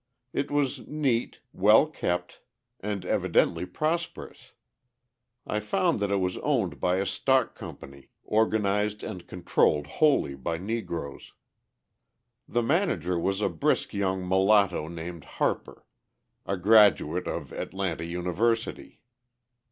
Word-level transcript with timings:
It 0.33 0.49
was 0.49 0.79
neat, 0.87 1.41
well 1.53 1.85
kept, 1.85 2.41
and 2.79 3.05
evidently 3.05 3.67
prosperous. 3.67 4.55
I 5.45 5.59
found 5.59 5.99
that 5.99 6.09
it 6.09 6.15
was 6.19 6.37
owned 6.39 6.79
by 6.79 6.95
a 6.95 7.05
stock 7.05 7.53
company, 7.53 8.09
organised 8.25 9.03
and 9.03 9.27
controlled 9.27 9.85
wholly 9.85 10.33
by 10.33 10.57
Negroes; 10.57 11.33
the 12.47 12.63
manager 12.63 13.19
was 13.19 13.41
a 13.41 13.49
brisk 13.49 13.93
young 13.93 14.27
mulatto 14.27 14.87
named 14.87 15.23
Harper, 15.37 15.85
a 16.47 16.57
graduate 16.57 17.27
of 17.27 17.51
Atlanta 17.53 18.03
University. 18.03 19.03